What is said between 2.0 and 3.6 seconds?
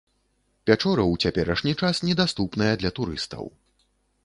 недаступная для турыстаў.